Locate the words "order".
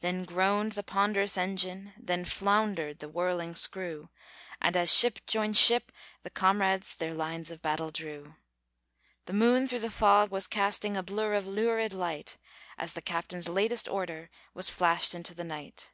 13.86-14.30